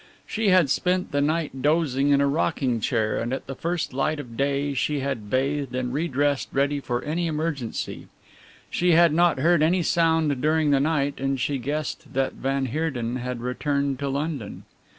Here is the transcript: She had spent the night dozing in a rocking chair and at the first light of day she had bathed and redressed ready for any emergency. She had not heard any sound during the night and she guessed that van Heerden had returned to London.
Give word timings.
She 0.25 0.47
had 0.47 0.71
spent 0.71 1.11
the 1.11 1.21
night 1.21 1.61
dozing 1.61 2.09
in 2.09 2.21
a 2.21 2.27
rocking 2.27 2.79
chair 2.79 3.19
and 3.19 3.31
at 3.31 3.45
the 3.45 3.53
first 3.53 3.93
light 3.93 4.19
of 4.19 4.35
day 4.35 4.73
she 4.73 5.01
had 5.01 5.29
bathed 5.29 5.75
and 5.75 5.93
redressed 5.93 6.49
ready 6.51 6.79
for 6.79 7.03
any 7.03 7.27
emergency. 7.27 8.07
She 8.71 8.93
had 8.93 9.13
not 9.13 9.37
heard 9.37 9.61
any 9.61 9.83
sound 9.83 10.41
during 10.41 10.71
the 10.71 10.79
night 10.79 11.19
and 11.19 11.39
she 11.39 11.59
guessed 11.59 12.11
that 12.15 12.33
van 12.33 12.65
Heerden 12.65 13.17
had 13.17 13.41
returned 13.41 13.99
to 13.99 14.09
London. 14.09 14.63